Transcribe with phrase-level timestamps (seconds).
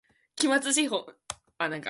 [0.35, 1.05] 期末資本